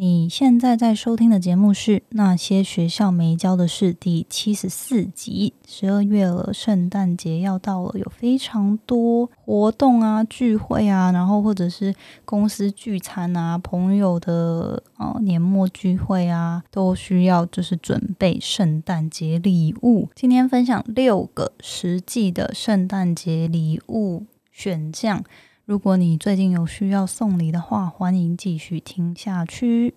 [0.00, 5.54] 你现在在收听的节目是《那些学校没教的事》第七十四集。
[5.66, 11.92] 十二月了，圣诞节要到了，有非常多活动啊、聚会啊，然后或者是
[12.24, 20.08] 公司聚餐啊、朋友的呃年末聚会啊，都需要就是准备圣诞节礼物。
[20.14, 25.24] 今天分享六个实际的圣诞节礼物选项。
[25.68, 29.92] 如果你最近有需要送礼的话，欢迎继续听下去。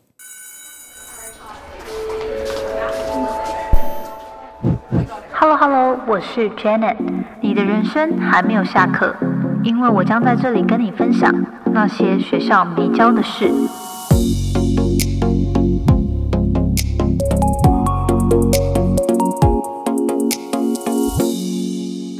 [5.32, 6.98] Hello Hello，我是 Janet。
[7.40, 9.16] 你的人生还没有下课，
[9.64, 11.34] 因为我将在这里跟你分享
[11.72, 13.50] 那些学校没教的事。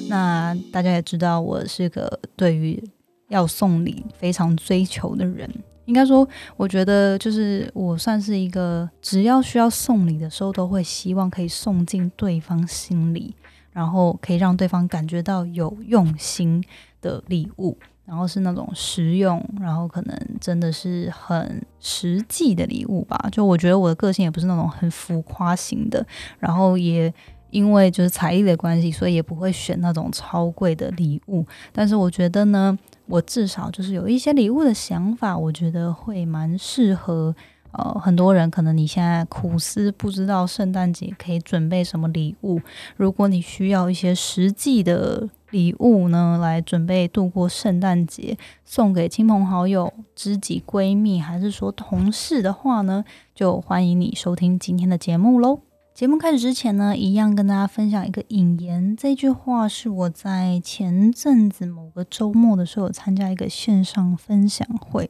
[0.08, 2.82] 那大家也知道，我是个对于
[3.32, 5.50] 要送礼非常追求的人，
[5.86, 6.28] 应该说，
[6.58, 13.34] 我觉得就是我算是一个，只要需要送礼的时候，都会希望可以送进对方心里，
[13.72, 16.62] 然后可以让对方感觉到有用心
[17.00, 23.18] 的礼物，然后是那种实用，然后可能真的是很实际的礼物吧。
[23.32, 26.06] 就我觉得我的个性也不是那种很浮夸型的，
[26.38, 27.12] 然后也
[27.50, 31.46] 因为就是财力的关系，所以也不会选那种超贵的礼物。
[31.72, 32.78] 但是我觉得呢。
[33.12, 37.36] 我至少就是有一些礼物的想法，我觉得会蛮适合
[37.74, 38.50] 呃很多人。
[38.50, 42.62] 可能你现在苦思不知道圣诞节可以准备什么礼物，
[42.96, 53.04] 如果你需要一些实际的礼物呢，来准备度过圣诞节，送给亲朋好友、知己闺蜜，还是说同事的话呢，
[53.36, 55.71] 就欢迎你收听今天的节目喽。
[56.02, 58.98] 节目开始之前呢，一样跟大家分享一个引言。
[58.98, 65.08] 这句话是我在前阵子某个周末的时候参加一个线上分享会，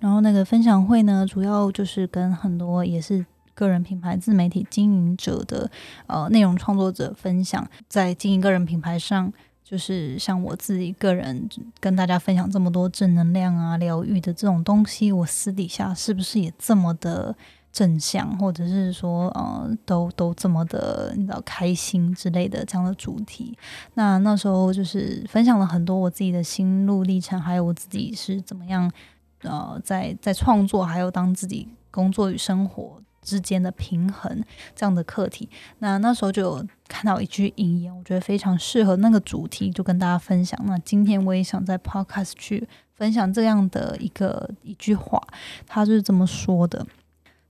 [0.00, 5.70] 然后那个分享会呢，主要就是跟很多也是个人品牌自媒体经营者的
[6.08, 9.32] 呃内容创作者分享，在经营个人品牌上，
[9.62, 11.48] 就是像我自己个人
[11.78, 17.36] 跟大家分享这么多正能量啊、疗愈的这种东西，我私底下是不是也这么的？
[17.72, 23.56] 正向，或者是说，呃，都都这么的，你知道开心之类的这样的主题。
[23.94, 28.90] 那那时候就是分享了很多我自己的心路历程，还有我自己是怎么样，
[29.42, 34.44] 呃，在在创作，还有当自己工作与生活之间的平衡
[34.76, 35.48] 这样的课题。
[35.78, 40.60] 那那时候就有看到一句引言，我觉得非常适合那个主题，就跟大家分享。
[40.66, 45.18] 那今天我也想在 Podcast 去分享这样的一个一句话，
[45.66, 46.86] 他是这么说的。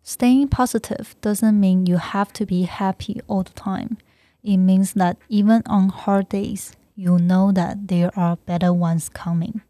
[0.04, 3.98] Staying positive doesn't mean you have to be happy all the time.
[4.42, 9.62] It means that even on hard days, you know that there are better ones coming.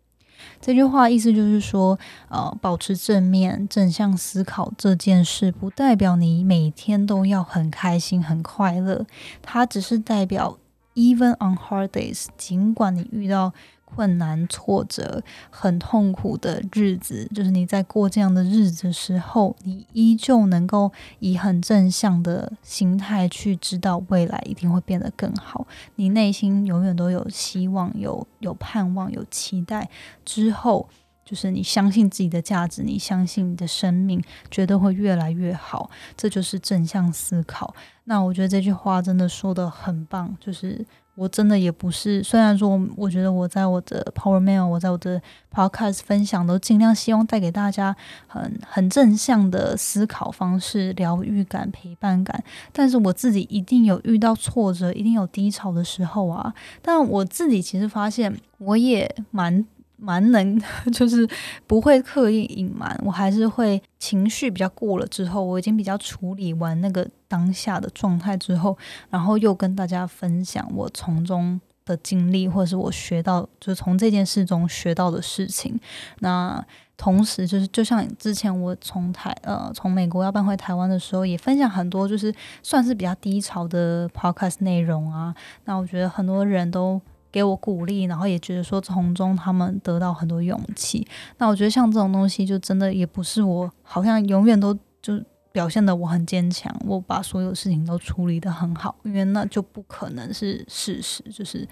[0.61, 1.97] 这句话意思就是说，
[2.29, 9.07] 呃，保持正面、正向思考这件事，不代表你每天都要很开心、很快乐。
[9.41, 10.59] 它只是代表，
[10.93, 13.51] even on hard days，尽管你遇到
[13.94, 25.66] 困难、挫折、很痛苦的日子，就是你在过这样的日子的时候，你依旧能够以很正向的心态去知道未来一定会变得更好。
[25.96, 29.88] 你内心永远都有希望、有有盼望、有期待。
[30.24, 30.88] 之后，
[31.24, 35.90] 就是你相信自己的价值，你相信你的生命绝对会越来越好。
[36.16, 37.74] 这就是正向思考。
[38.04, 40.84] 那我觉得这句话真的说的很棒，就是。
[41.14, 45.20] 我真的也不是，虽然说，我觉得我在我的 Power Mail，我在我的
[45.52, 47.94] Podcast 分享都尽量希望带给大家
[48.26, 52.42] 很很正向的思考方式、疗愈感、陪伴感。
[52.72, 56.54] 但是我自己一定有遇到挫折，一定有低潮的时候啊。
[56.80, 59.66] 但我自己其实发现，我也蛮。
[60.02, 60.60] 蛮能，
[60.92, 61.26] 就是
[61.68, 68.76] 不会刻意隐瞒，我还是会情绪比较过了之后，我已经比较处理完那个当下的状态之后，
[69.10, 75.78] 然后又跟大家分享我从中的经历，或者是我学到，就是从这件事中学到的事情。
[76.18, 76.64] 那
[76.96, 85.32] 同时，就是就像之前我从台呃从美国要搬回台湾的时候，也分享很多就是算是比较低潮的 podcast 内容啊。
[85.64, 87.00] 那我觉得很多人都。
[87.32, 91.04] 给我鼓励，然后也觉得说从中他们得到很多勇气。
[91.38, 95.20] 那我觉得像这种东西，就真的也不是我好像永远都就
[95.50, 101.66] 表现的我很坚强，我把所有事情都处理的很好，因为那就不可能是事实，就是。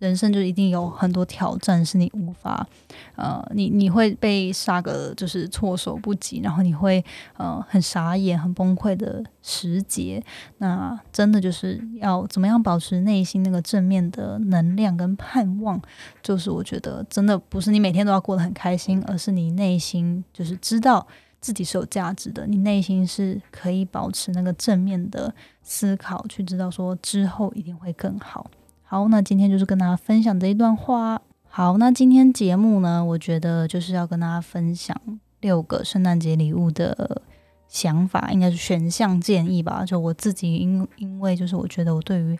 [0.00, 2.66] 人生就一定有很多挑战是你无法，
[3.14, 7.04] 呃，你你会被杀个就是措手不及，然后你会
[7.36, 10.20] 呃很傻眼、很崩溃的时节。
[10.58, 15.80] 那真的就是要怎么样保持内心那个正面的能量跟盼望，
[16.22, 21.06] 就是我觉得真的不是你每天都要过得很开心，而是你内心就是知道
[21.42, 28.50] 自己是有价值的，你内心是可以保持那个正面的思考，去知道说之后一定会更好。
[28.92, 31.22] 好，那今天就是跟大家分享这一段话。
[31.48, 35.00] 好，那今天节目呢，我觉得就是要跟大家分享
[35.42, 37.22] 六个圣诞节礼物的
[37.68, 39.84] 想法，应该是选项建议吧。
[39.84, 42.36] 就我自己，因因为就是我觉得我对于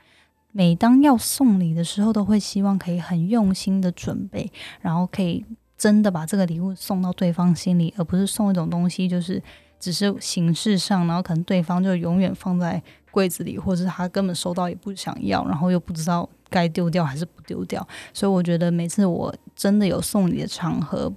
[0.50, 4.50] 每当要送礼的时候，都会希望可以很用心的准备，
[4.80, 5.44] 然后可以。
[5.78, 9.42] 真的把这个礼物送到对方心里，而不是送一种东西，就是
[9.78, 17.86] 只是形式上，然后可能对方就永远放在柜子里，或者是他根本收到也不想要，然后又不知道该丢掉还是不丢掉。
[18.12, 21.12] 所以我觉得每次我真的有送礼的场合。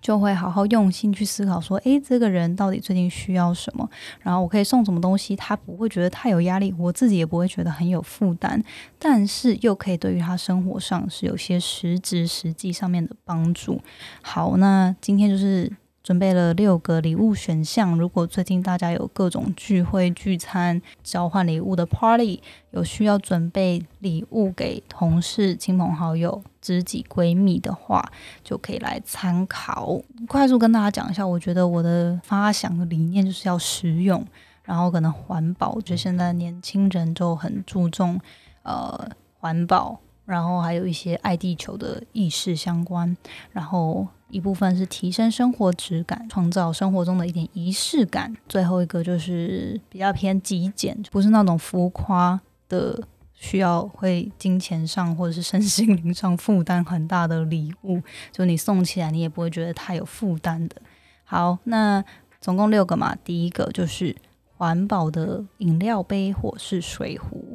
[0.00, 3.90] 就会好好用心去思考，说，诶，这个人到底最近需要什么？
[4.20, 8.62] 然后我可以送什么东西，他不会觉得太有压力，我自己也不会觉得很有负担，
[8.96, 13.82] 但是又可以对于他生活上是有些实质、实际上面的帮助。
[14.22, 15.68] 好，那今天就是。
[16.08, 17.94] 准备了六个礼物选项。
[17.98, 22.40] 如果最近大家有各种聚会、聚餐、交换礼物的 party，
[22.70, 28.10] 有需要准备礼物给同事、亲朋好友、知己闺蜜的话，
[28.42, 30.00] 就可以来参考。
[30.26, 34.26] 快速跟大家讲一下，我觉得我的发想的理念就是要实用，
[34.62, 35.72] 然后可能环保。
[35.72, 38.18] 我觉得现在年轻人就很注重
[38.62, 39.10] 呃
[39.40, 43.16] 环保，然后还有一些爱地球的意识相关，
[43.50, 44.06] 然后。
[44.30, 48.36] 一部分是提升生活质感，创造生活中的一点仪式感。
[48.46, 52.38] 最后一个就是比较偏极简，不是那种浮夸
[52.68, 53.02] 的，
[53.32, 60.76] 需要会金钱上或者是身心灵上负担很大的礼物，就你送起来你也不会觉得太有负担的。
[61.24, 62.04] 好，那
[62.38, 64.14] 总共六个嘛，第一个就是
[64.58, 67.47] 环保的饮料杯或是水壶。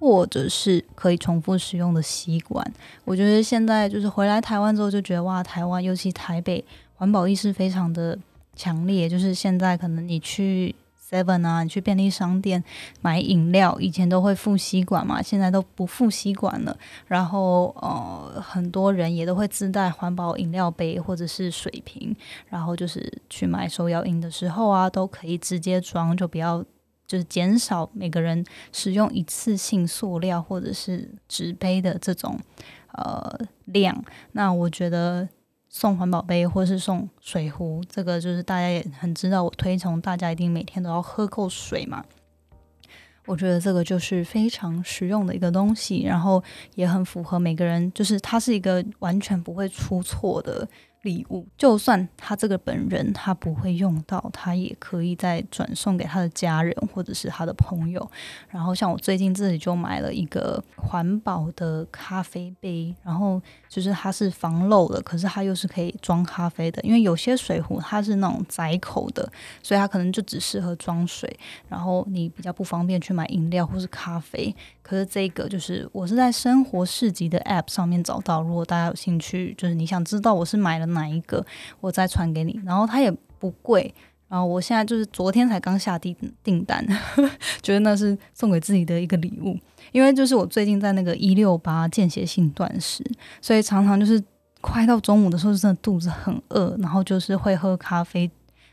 [0.00, 2.66] 或者是可以重复使用的吸管，
[3.04, 6.64] 我觉得现在就是回来台湾之后就觉得哇，台湾尤其台北
[6.94, 8.18] 环保意识非常的
[8.56, 9.06] 强烈。
[9.06, 10.74] 就是现在可能你去
[11.10, 12.64] Seven 啊，你去便利商店
[13.02, 16.74] 买饮料，以前都会付吸管嘛，现在都不付吸管了。
[17.06, 22.16] 然后呃，很多人也都会自带环保饮料杯或者是水瓶，
[22.48, 26.64] 然后就是去买手摇饮的时候啊，都可以直接装，就不要。
[27.10, 32.38] 就是减少每个人使用一次性塑料或者是纸杯的这种
[32.92, 34.04] 呃量。
[34.30, 35.28] 那我觉得
[35.68, 42.04] 送环保杯或是送水壶，这个就是大家也很知道，我推崇大家一定每天都要喝够水嘛。
[43.26, 46.40] 我觉得这个就是非常实用的一个东西，然后
[46.76, 50.68] 也很符合每个人，就是它是一个完全不会出错的。
[51.02, 58.10] 礼物，就算他这个本人他不会用到，他也可以再转送给他的家人或者是他的朋友。
[58.48, 66.82] 然后像我最近自己就买了一个环保的咖啡杯，然后就是它是防漏的，可是它又是可以装咖啡的。
[66.82, 69.30] 因为有些水壶它是那种窄口的，
[69.62, 71.34] 所以它可能就只适合装水，
[71.68, 74.54] 然后你比较不方便去买饮料或是咖啡。
[74.90, 81.46] 可是这个就是我是在生活市集的 App 上面找到，如果大家有兴趣，就是你想知道我是买了哪一个，
[81.80, 82.60] 我再传给你。
[82.64, 83.08] 然后它也
[83.38, 83.94] 不贵，
[84.26, 86.84] 然后我现在就是昨天才刚下订订单，
[87.62, 89.56] 觉得那是送给自己的一个礼物。
[89.92, 93.04] 因为就是我最近在那个一六八间歇性断食，
[93.40, 94.20] 所以常常就是
[94.60, 98.28] 快到中午的时候，真的肚子很饿，然后就是会喝咖啡。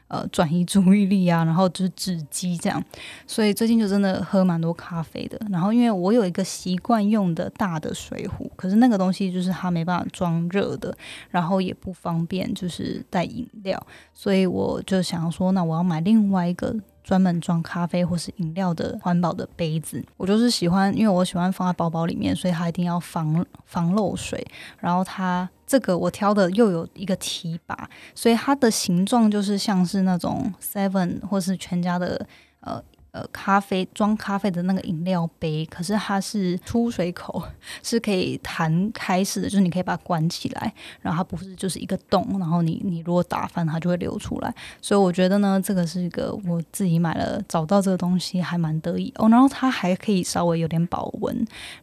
[0.07, 2.83] 呃，转移注意力啊，然后就是止机这样，
[3.25, 5.39] 所以最近就真的喝蛮多咖啡的。
[5.49, 10.95] 然后因为我有一个习惯用的大的水壶，可是那个东西就是它没办法装热的，
[11.29, 13.81] 然后也不方便就是带饮料，
[14.13, 16.75] 所以我就想要说，那我要买另外一个。
[17.07, 24.45] 专门装咖啡或是饮料的环保的杯子，我就是喜欢，因为我喜欢放在包包里面，所以它一定要防防漏水。
[24.77, 32.27] 然后它这个我挑的又有一个提拔，所以它的形状就是像是那种 Seven 或是全家的
[32.59, 32.83] 呃。
[33.31, 37.41] 咖啡装咖啡的那个饮料杯，可是它是出水口，
[37.81, 44.53] 是可以弹开式的，就是你可以把它关起来，然后它不是就是一个洞，然后你你如果打翻它就会流出来。
[44.81, 49.29] 所以我觉得呢，这个是一个我自己买了，找到这个东西还蛮得意哦。
[49.29, 51.35] 然后它还可以稍微有点保温，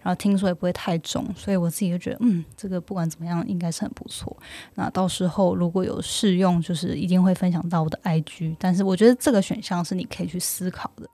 [0.03, 4.37] 然后听说也不会太重，所以我自己就觉得，嗯，这个不管怎么样应该是很不错。
[4.75, 8.57] 那到时候如果有试用，就是一定会分享到我的 IG。
[8.59, 11.09] 但是我觉得这个选项是你可以去思考的。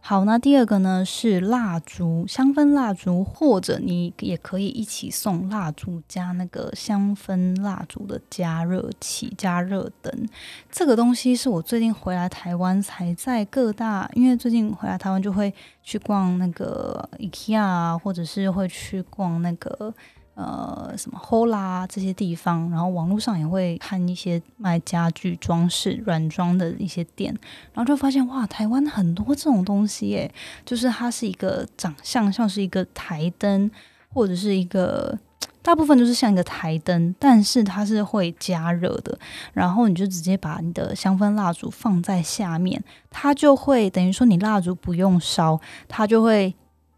[0.00, 10.28] 好，那第二个呢是蜡烛，香氛蜡烛，或者你也可以一起送蜡烛加那个香氛蜡烛的加热器、加热灯。
[10.70, 15.52] 这个东西是我最近回来台湾才在各大，因为最近回来台湾就会
[15.82, 19.92] 去逛那个 IKEA，或者是会去逛那个。
[20.34, 27.32] 呃，什么 Hola 这些地方，然后网络上也会看一些卖家具装饰、软装的一些店，
[27.72, 33.70] 然后就发现哇，台湾很多这种东西耶，就是它是一个长相像是一个台灯，
[34.12, 35.16] 或者是一个
[35.62, 39.16] 大部分都是像一个台灯，但是它是会加热的，
[39.52, 46.52] 然后你就直接把你的香氛蜡烛放在下面，它就会等于说你蜡烛不用烧，它就会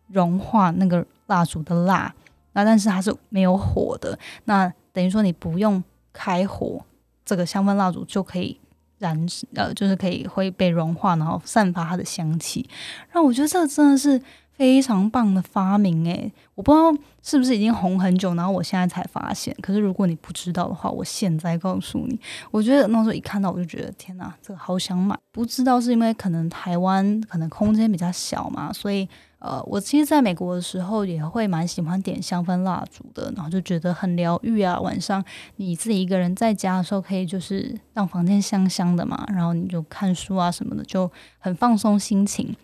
[0.08, 2.14] 融化那个蜡烛的蜡。
[2.56, 6.82] 那但是它是没有火的，那等于说你不用开火，
[7.22, 8.58] 这个香氛蜡烛就可以
[8.98, 12.66] 燃，呃，就是可以会被融化，然后散发它的香气。
[13.12, 14.18] 那我觉得这个真的是
[14.54, 16.90] 非常棒的发明诶，我不知道
[17.22, 19.54] 是不是已经红很久，然后我现在才发现。
[19.60, 22.18] 可是如果你不知道的话，我现在告诉你，
[22.50, 25.14] 我觉得那时候一看到我就觉得天哪，这个好想买。
[25.30, 29.06] 不知道是因为可能台湾可能空间比较小嘛，所以。
[29.38, 34.80] 呃，我其实在美国的时候也会蛮喜欢点香氛蜡烛的，然后就觉得很疗愈啊。
[34.80, 35.24] 晚上
[35.56, 42.56] 你自己一个人在家的时候，可以就是让房间香香的嘛，然后你就看书啊什么的，就很放松心情。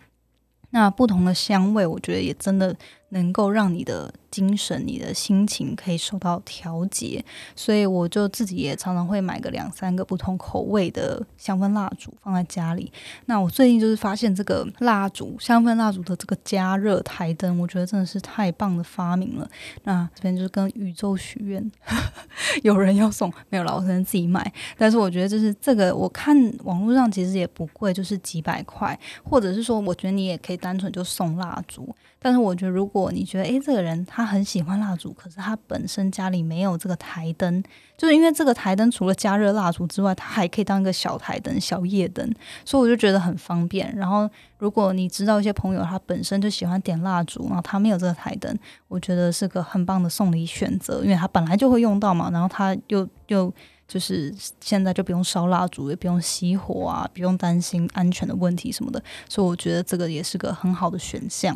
[0.71, 2.75] 那不同的香味，我觉得也真的。
[3.13, 7.23] 能够让你的精神、你的心情可以受到调节，
[7.55, 12.91] 所以我就自己也常常会买个两三个不同口味的香氛蜡烛放在家里。
[13.25, 19.49] 那我最近就是发现这个蜡烛、香氛蜡烛的这个加热台灯，我觉得真的是太棒的发明了。
[19.83, 21.71] 那这边就是跟宇宙许愿，
[22.63, 23.63] 有人要送没有？
[23.63, 24.51] 老只能自己买。
[24.77, 31.95] 但是我觉得就是这个，我看网络上其实也不贵，就是几百块，或者是说，我觉得你也可以单纯就送蜡烛。
[32.23, 37.61] 但是我觉得，如果你觉得诶，这个人他很喜欢蜡烛，可是他本身家里没有这个台灯，
[37.97, 43.93] 就是因为这个台灯除了加热蜡烛之外，它还可以当一个小台灯、小夜灯， 所以我就觉得很方便。
[43.93, 53.53] 然后，如果你知道一些朋友他本身就喜欢点蜡烛，然后他没有这个台灯，我觉得是个很棒的送礼选择，因为他本来就会用到嘛，然后他又又
[53.85, 61.53] 就是现在就不用烧蜡烛，也不用熄火啊，不用担心安全的问题什么的，所以我觉得这个也是个很好的选项。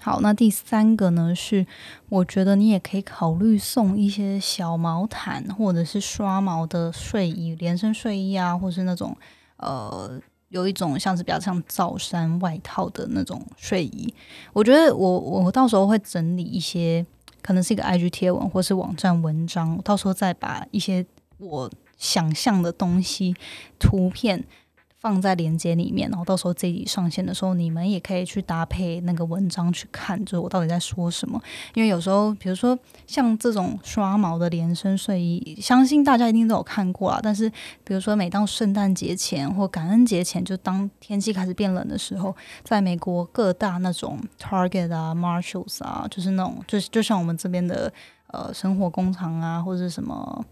[0.00, 1.64] 好，那第三个呢是，
[2.08, 9.16] 我觉得你也可以考虑送一些小毛毯，或者是刷毛的睡衣、连身睡衣啊，或是那种
[9.58, 14.12] 呃，有一种像是比较像罩衫外套的那种睡衣。
[14.52, 17.06] 我觉得我我到时候会整理一些，
[17.40, 21.06] 可能是一个 IG 贴文或是网站文章，到时候再把一些
[21.38, 23.36] 我想象的东西
[23.78, 24.44] 图片。
[25.02, 31.42] 放在链接里面，然后到时候这集上线的时候，你们也可以去搭配那个文章去看，就是我到底在说什么。
[31.74, 37.18] 因为有时候，比如说像这种刷毛的连身睡衣，相信大家一定都有看过啊。
[37.20, 37.50] 但是，
[37.82, 42.32] 比如说每当圣诞节前或感恩节前，就当天气开始变冷的时候，
[42.62, 47.92] 在美国各大那种 Target 啊、Marshalls 啊，就是那种，就就像我们这边的
[48.28, 50.44] 呃生活工厂啊，或者什么，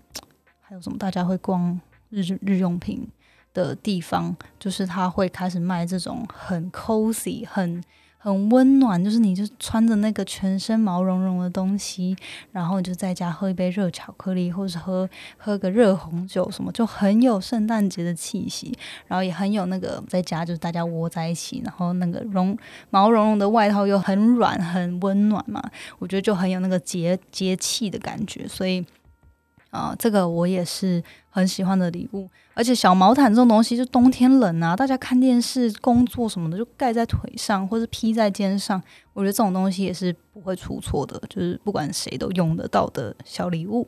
[0.60, 3.08] 还有什么大家会逛日日用品。
[3.52, 7.82] 的地方，就是他会开始卖这种很 cozy、很
[8.22, 12.14] 很温暖，就是你就穿着那个全身毛茸茸的东西，
[12.52, 18.76] 然后就在家喝一杯热巧克力，或者是喝喝个热红酒什么，就很有圣诞节的气息，
[19.06, 22.54] 然后也很有那个在家就是大家窝在一起，然后那个绒
[22.90, 25.62] 毛茸茸的外套又很软很温暖嘛，
[25.98, 28.84] 我觉得就很有那个节节气的感觉，所以。
[29.70, 43.86] 啊，这个我也是很喜欢的礼物，而且小毛毯这种东西，就冬天冷啊，大家看电视、工作什么的，就盖在腿上或者披在肩上，我觉得这种东西也是不会出错的，就是不管谁都用得到的小礼物。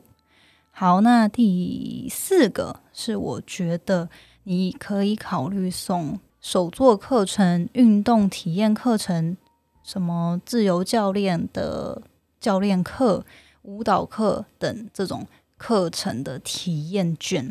[0.71, 4.09] 好，那第四个是我觉得
[4.43, 9.35] 你可以考虑送手作课程、运动体验课程，
[9.83, 12.01] 什么自由教练的
[12.39, 13.25] 教练课、
[13.63, 15.27] 舞蹈课等这种。
[15.63, 17.49] 课程的体验券，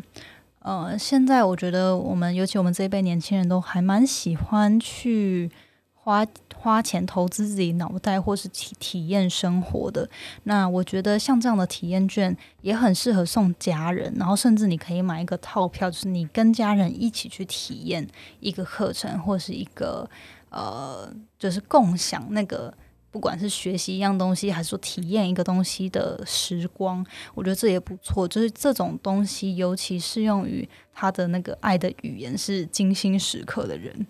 [0.59, 5.49] 呃，现在我觉得我们，尤其我们这一辈年轻人都还蛮喜欢去
[5.95, 6.23] 花
[6.55, 10.07] 花钱投资自己脑袋，或是体体验生活的。
[10.43, 18.07] 那我觉得像这样的体验券也很适合送家人，然后甚至你可以买一个套票，就是你跟家人一起去体验
[18.39, 20.07] 一个课程，或是一个
[20.51, 22.71] 呃，就是共享那个。
[23.13, 27.05] 不管是学习一样东西，还是说体验一个东西的时光，
[27.35, 28.27] 我觉得这也不错。
[28.27, 34.07] 就是这种东西，尤其适用于他的那个爱的语言是精心时刻的人。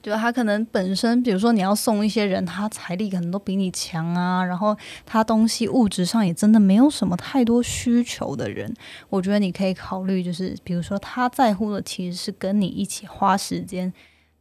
[0.00, 8.72] 就他可能本身，比如说你要送一些人，他财力可能都比你强啊，然后他东西物质上也真的没有什么太多需求的人，
[9.08, 13.92] 我觉得你可以考虑，就是比如说他在乎的其实是跟你一起花时间。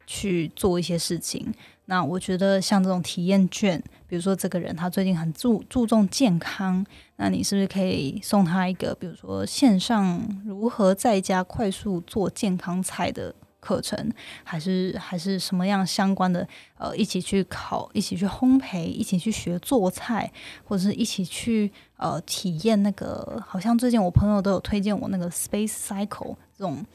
[0.07, 1.53] 去做一些事情。
[1.85, 6.85] 那我觉得像这种体验券，比如说这个人他最近很注注重健康，
[7.17, 14.09] 那你是不是可以送他一个，比如说线上如何在家快速做健康菜的课程，
[14.43, 16.47] 还是还是什么样相关的？
[16.77, 20.31] 呃，一起去考，一起去烘焙，一起去学做菜，
[20.63, 26.85] 或者是一起去呃体验那个，好像最近我朋友都有推荐我那个 Space Cycle 这种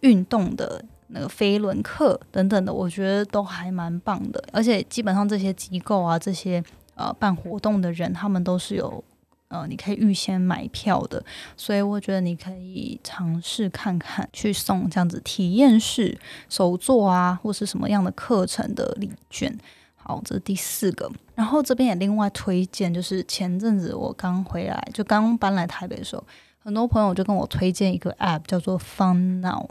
[0.00, 0.82] 运动的。
[1.12, 6.62] 那个飞轮课等等的，我觉得都还蛮棒的，而且基本上这些机构啊，这些
[6.94, 9.02] 呃办活动的人，他们都是有
[9.48, 11.22] 呃你可以预先买票的，
[11.56, 16.16] 所以我觉得你可以尝试看看去送这样子体验式
[16.48, 19.56] 手作啊，或是什么样的课程的礼券。
[19.96, 26.24] 好，这是第四个，然后这边也另外推荐，就是前阵子我刚回来，就刚搬来台北的时候，
[26.58, 29.68] 很多朋友就跟我推荐一个 App 叫做 Fun Now。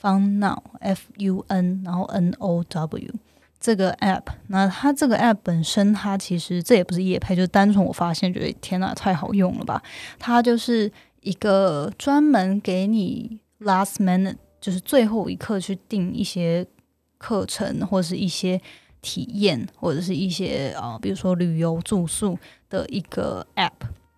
[0.00, 3.14] Fun Now，F U N，然后 N O W
[3.58, 9.82] 这个 app，那它这个 app 本身，它其实这也不是夜拍，就单纯我发现觉得天呐，太好用了吧！
[10.18, 16.66] 它就是一个专门给你 last minute，就是最后一刻去订一些
[17.18, 18.60] 课程或者是一些
[19.00, 22.38] 体验或者是一些啊，比如说旅游住宿
[22.68, 23.72] 的一个 app。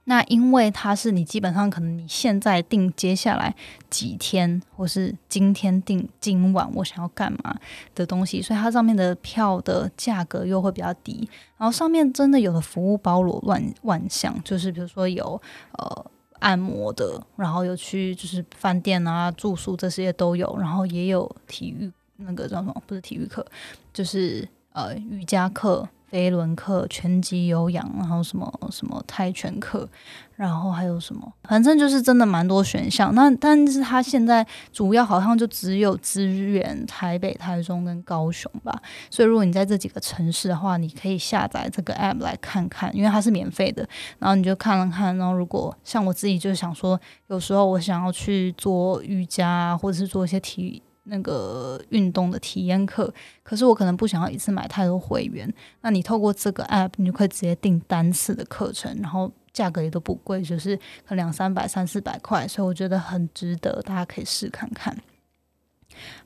[0.08, 3.54] 那因为它是你基本上可能你现在定接下来
[3.90, 7.54] 几天，或是今天定今晚我想要干嘛
[7.94, 11.28] 的东西，所以它上面的票的价格又会比较低。
[11.58, 15.38] 然后上面真的有的服务包罗万万象，就是比如说有
[15.72, 16.06] 呃
[16.38, 23.44] 按摩的，然后有去就是饭店啊住宿这些都有，然后也有体育那个叫什么不是体育课，
[23.92, 25.86] 就是呃瑜伽课。
[26.10, 29.88] 飞轮课、拳击、有氧，然后什么什么泰拳课，
[30.36, 33.14] 然后还有什么，反正就是真的蛮多选项。
[33.14, 38.80] 那但是它现在主要好像就只有支援台北、台中跟高雄吧。
[39.10, 43.86] 所以如果你在这几个城市的话，你可以下载这个 app 来看看，因为它是免费的。
[44.18, 50.82] 然后你就看了看，然后如果像我自己就想说，有时候我想要去做瑜伽，或者是做一些体育。
[51.08, 53.12] 那个运动的体验课，
[53.42, 55.52] 可是我可能不想要一次买太多会员。
[55.80, 64.96] 那你透过这个 app，你就可以直接订单次的课程，然后价格也都不贵，就是可能两三百、三四百块，所以我觉得很值得，大家可以试看看。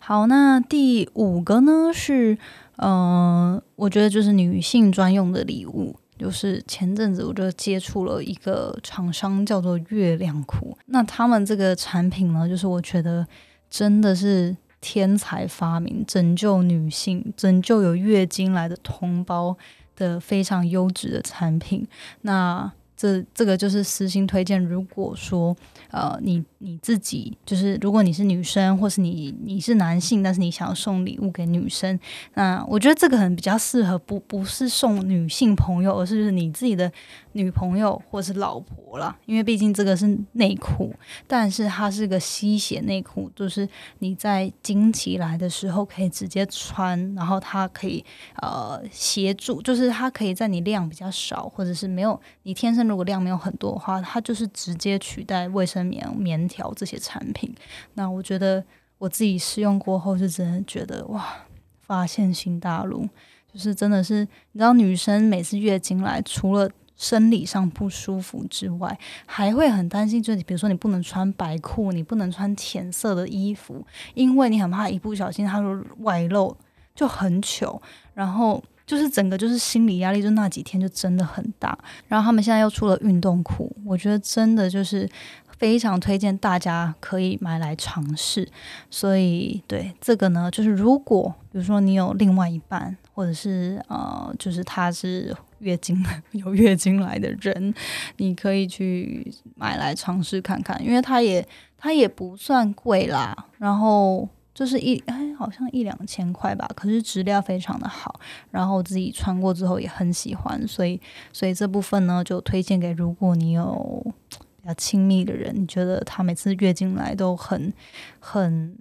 [0.00, 2.36] 好，那第五个呢是，
[2.76, 13.26] 嗯，我觉得就是女性专用的礼物，就是前阵子我就接触了一个厂商叫做月亮裤，那他们这个产品呢，就是我觉得
[13.70, 14.56] 真的是。
[14.82, 19.56] 天才发明，拯救女性，拯救有月经来的同胞
[19.96, 21.86] 的非常优质的产品。
[22.22, 24.62] 那这这个就是私心推荐。
[24.62, 25.56] 如果说
[25.90, 31.98] 呃，你你自己就是，如果你是女生，或是你你是男性，但是你想要送礼物给女生，
[32.34, 36.90] 那我觉得这个可能比较适合，不不是送女性朋友，而是你自己的
[37.32, 39.14] 女朋友或是老婆啦。
[39.26, 40.94] 因为毕竟这个是内裤，
[41.26, 43.68] 但是它是个吸血内裤，就是
[43.98, 48.04] 你在经期来的时候可以直接穿，然后它可以
[48.36, 55.82] 呃协助，就是它可以在你量比较少，或者是没有你天生如果量没有很多的话，它就是直接取代卫生。
[55.92, 57.52] 棉棉条这些产品，
[57.94, 58.64] 那我觉得
[58.98, 61.44] 我自己试用过后，是真的觉得哇，
[61.80, 63.08] 发现新大陆，
[63.52, 64.20] 就是真的是，
[64.52, 66.70] 你知道，女生每次月经来，除了
[67.02, 73.84] 生理上不舒服之外，还会很担心，就是比如说你不能穿白裤，你不能穿浅色的衣服，
[74.14, 76.56] 因为你很怕一不小心它就外露，
[76.94, 77.82] 就很糗，
[78.14, 78.62] 然后。
[78.84, 81.78] 就是整个就是心理压力，就那几天就真的很大。
[82.08, 85.08] 然后他们现在又出了运动裤，我觉得真的就是
[85.56, 88.46] 非常推荐大家可以买来尝试。
[88.90, 95.96] 所以对这个呢，就是如果比如说你有另外一半，或者是呃，就是他是月经
[96.32, 97.74] 有月经来的人，
[98.16, 101.46] 你可以去买来尝试看看，因为它也
[101.76, 103.46] 它也不算贵啦。
[103.58, 104.28] 然后。
[104.54, 108.20] 就是一哎，好像一两千块吧，可是质量非常的好，
[108.50, 111.00] 然后自己穿过之后也很喜欢，所以
[111.32, 117.72] 所以这部分呢就推荐给如果你有比较亲密的人，你觉得他每次月经来都很
[118.20, 118.76] 很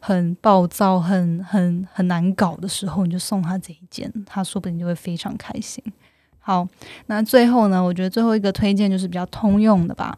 [0.00, 5.82] 很暴躁、很很很难搞的时候，你就送他这一件，他说不定就会非常开心。
[6.38, 6.66] 好，
[7.06, 10.16] 那最后呢，我觉得最后一个推荐就是比较通用的吧。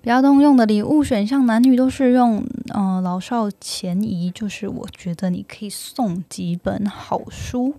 [0.00, 2.44] 比较通用的礼物选项，男女都适用。
[2.74, 7.74] 嗯，老少咸宜，就是我觉得你可以送几本好书。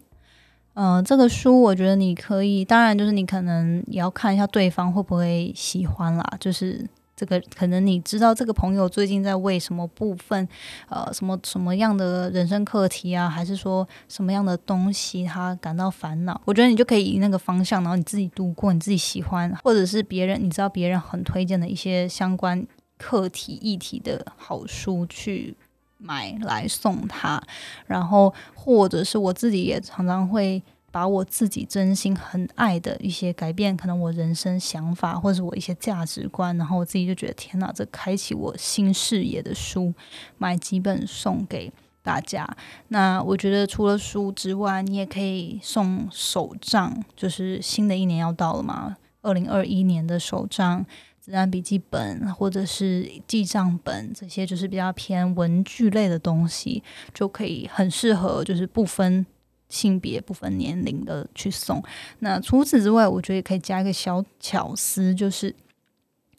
[0.75, 6.23] 嗯，这个书我觉得你可以，当然就是你可能也要看一下对方会不会喜欢啦。
[6.39, 6.87] 就是。
[7.23, 10.45] 这个可能你知道这个朋友最近在为什么部分，
[10.89, 16.41] 呃，什么什么样的人生课题啊，还是说什么样的东西他感到烦恼？
[16.43, 25.55] 我觉得你就可以以那个方向，然后你自己读过，你自己喜欢，或者是别人你知道别人很推荐的一些相关课题议题的好书去
[25.97, 27.41] 买来送他，
[27.87, 30.61] 然后或者是我自己也常常会。
[30.93, 39.91] 把我自己真心很爱的一些改变，可能我人生想法或者我一些价值观，然后我自己就觉得天哪，这开启我新视野的书，
[40.37, 42.47] 买几本送给大家。
[42.89, 50.85] 那我觉得除了书之外，你也可以送手账，就是新的一年要到了嘛，二零二一年的手账、
[51.19, 56.83] 自然笔记本或者是记账本，这些就是比较偏文具类的东西，
[57.15, 59.25] 就可以很适合，就是不分。
[59.73, 61.81] 性别不分年龄的去送，
[62.19, 65.55] 那除此之外，我觉得也可以加一个小巧思，就是，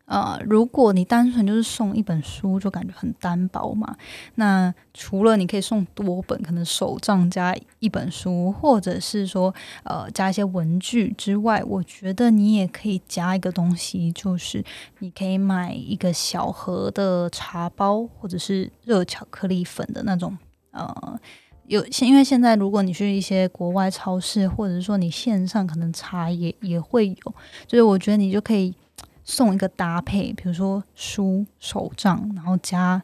[0.04, 3.96] 呃，如果你单纯就是送一本书，就感觉很单薄嘛。
[4.36, 14.64] 那除了你可以送多本，可能手账加一本书，或者是说呃加一些文具之外，我觉得你也可以加一个东西，就是
[15.00, 20.38] 你可以买一个小盒的茶包，或者是热巧克力粉的那种，
[20.70, 21.18] 呃。
[21.66, 27.34] 有现，因为现在如果你去一些国外超市，或者是说你线上可能查也也会有，
[27.66, 28.74] 就是我觉得你就可以
[29.24, 33.02] 送一个搭配，比如说书、手账，然后加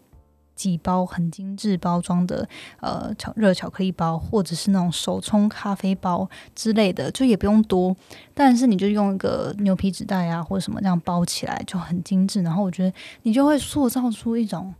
[0.54, 2.46] 几包很精致包装的
[2.80, 7.96] 呃巧热巧克力包，或者是那种手冲咖啡包之类的，就也不用多，
[8.34, 12.92] 但是你就用一个牛皮纸袋啊或者什么这样包起来就很精致，然后我觉得
[13.22, 14.74] 你就会塑造出一种。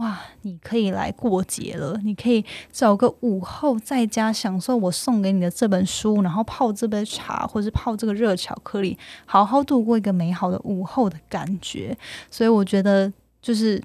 [0.00, 1.98] 哇，你可以来过节了！
[2.04, 11.96] 你可以找个午后在家享受我送给你的这本书，然后泡这杯茶，或者是泡这个热巧克力，好好度过一个美好的午后的感觉。
[12.30, 13.82] 所以我觉得就是。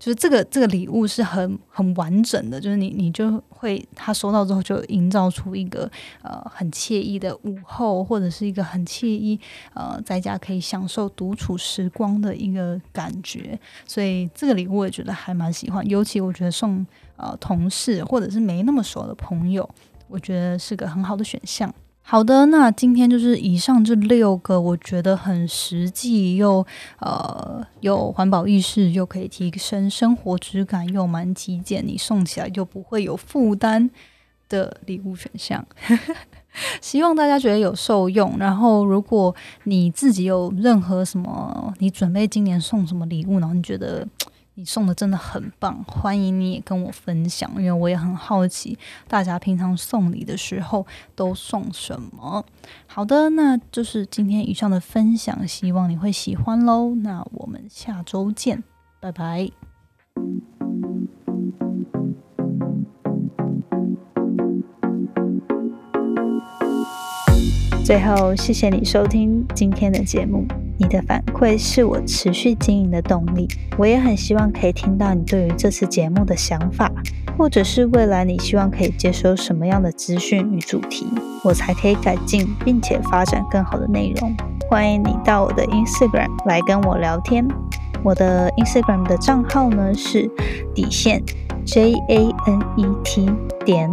[0.00, 5.88] 就是这个这个礼物是很很完整的，就是你你就会他收到之后就营造出一个
[6.22, 9.38] 呃很惬意的午后，或者是一个很惬意
[9.74, 13.60] 呃在家可以享受独处时光的一个感觉。
[13.84, 16.86] 所以这个礼物我也觉得还蛮喜欢，尤其我觉得送
[17.16, 19.68] 呃同事或者是没那么熟的朋友，
[20.08, 21.70] 我觉得是个很好的选项。
[22.10, 26.66] 好的，那今天就是以上这六个，我觉得很实际又
[26.98, 33.88] 呃有环保意识，又可以提升生活质感，又蛮极简，你送起来又不会有负担
[34.48, 35.64] 的礼物选项。
[36.82, 38.36] 希望大家觉得有受用。
[38.40, 44.04] 然后，如果你自己有任何什么，你准备今年送什么礼物，然后你觉得。
[44.54, 52.44] 你送的真的很棒，欢迎你也跟我分享，因为我也很好奇大家平常送礼的时候都送什么。
[52.86, 56.94] 好的，那就是今天以上的分享，希望你会喜欢喽。
[56.96, 58.62] 那我们下周见，
[59.00, 59.50] 拜拜。
[67.90, 70.46] 最后，谢谢你收听今天的节目。
[70.78, 73.48] 你的反馈是我持续经营的动力。
[73.76, 76.88] 我也很希望可以听到你对于这次节目的想法，
[77.36, 81.04] 或者是未来你希望可以接收什么样的资讯与主题，
[81.42, 84.36] 我才可以改进并且发展更好的内容。
[84.68, 87.44] 欢迎你到我的 Instagram 来跟我聊天。
[88.04, 90.30] 我的 Instagram 的账号呢是
[90.72, 91.20] 底线
[91.66, 93.28] J A N E T
[93.64, 93.90] 点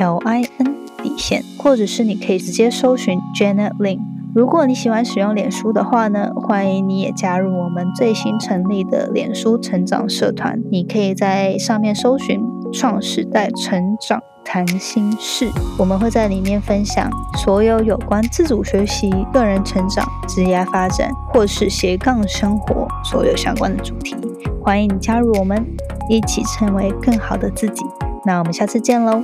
[0.00, 4.00] L I N 底线，或者是你可以直接搜寻 Janet Link。
[4.34, 10.58] 如果你喜欢使用脸书的话呢，欢迎你也加入我们最新成立的脸书成长社团。
[10.70, 12.40] 你可以在上面搜寻
[12.72, 17.10] “创时代成长谈心事”，我们会在里面分享
[17.44, 24.16] 所有有关自主学习、个人成长、职业发展或是斜杠生活所有相关的主题。
[24.62, 25.66] 欢迎你加入我们，
[26.08, 27.84] 一起成为更好的自己。
[28.24, 29.20] 那我们下次见喽！